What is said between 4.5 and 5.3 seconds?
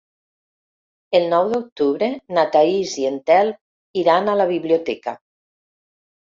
biblioteca.